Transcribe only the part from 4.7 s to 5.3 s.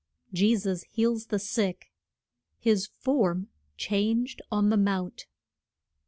THE MOUNT.